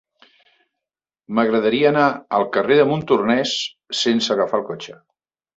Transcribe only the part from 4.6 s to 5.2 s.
el cotxe.